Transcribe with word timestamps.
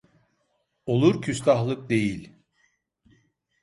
Olur 0.85 1.21
küstahlık 1.21 1.89
değil… 1.89 2.33